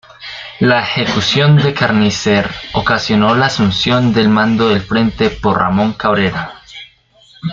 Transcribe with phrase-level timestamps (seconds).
[0.61, 6.55] La ejecución de Carnicer ocasionó la asunción del mando del frente por Ramón Cabrera.